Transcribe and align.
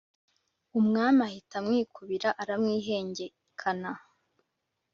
umwami 0.79 1.19
ahita 1.27 1.55
amwikubira 1.61 2.29
aramwihengekana 2.41 3.91